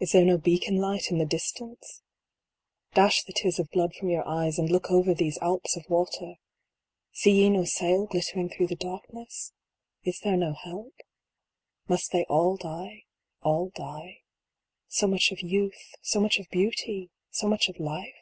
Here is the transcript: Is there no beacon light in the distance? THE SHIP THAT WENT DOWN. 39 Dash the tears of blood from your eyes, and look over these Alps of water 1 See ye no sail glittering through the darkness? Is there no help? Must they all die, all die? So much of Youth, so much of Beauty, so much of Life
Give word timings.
Is 0.00 0.12
there 0.12 0.24
no 0.24 0.38
beacon 0.38 0.78
light 0.78 1.10
in 1.10 1.18
the 1.18 1.26
distance? 1.26 2.00
THE 2.94 2.94
SHIP 2.94 2.94
THAT 2.94 3.00
WENT 3.02 3.04
DOWN. 3.04 3.04
39 3.04 3.04
Dash 3.04 3.24
the 3.24 3.32
tears 3.34 3.58
of 3.58 3.70
blood 3.70 3.94
from 3.94 4.08
your 4.08 4.26
eyes, 4.26 4.58
and 4.58 4.70
look 4.70 4.90
over 4.90 5.12
these 5.12 5.36
Alps 5.42 5.76
of 5.76 5.84
water 5.90 6.24
1 6.24 6.36
See 7.12 7.32
ye 7.42 7.50
no 7.50 7.64
sail 7.66 8.06
glittering 8.06 8.48
through 8.48 8.68
the 8.68 8.76
darkness? 8.76 9.52
Is 10.04 10.20
there 10.20 10.38
no 10.38 10.54
help? 10.54 10.94
Must 11.86 12.10
they 12.12 12.24
all 12.30 12.56
die, 12.56 13.04
all 13.42 13.68
die? 13.74 14.22
So 14.86 15.06
much 15.06 15.32
of 15.32 15.42
Youth, 15.42 15.96
so 16.00 16.18
much 16.18 16.38
of 16.38 16.48
Beauty, 16.48 17.10
so 17.30 17.46
much 17.46 17.68
of 17.68 17.78
Life 17.78 18.14